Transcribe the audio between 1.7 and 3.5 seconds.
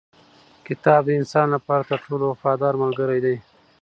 تر ټولو وفادار ملګری دی